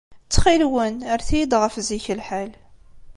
Ttxil-wen, 0.27 0.95
rret-iyi-d 1.13 1.53
ɣef 1.61 1.75
zik 1.87 2.05
lḥal. 2.19 2.51